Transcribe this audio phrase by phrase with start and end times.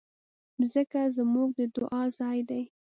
[0.59, 2.61] مځکه زموږ د دعا ځای ده.